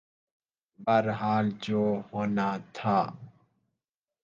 بہرحال 0.87 1.45
جو 1.61 2.01
ہونا 2.13 2.49
تھا۔ 2.73 2.97